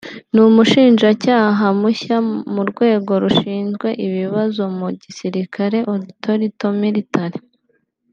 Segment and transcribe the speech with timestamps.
[0.33, 2.17] n’Umushinjacyaha mushya
[2.53, 7.39] mu Rwego Rushinzwe Ibibazo mu Gisirikare (Auditorat Militaire)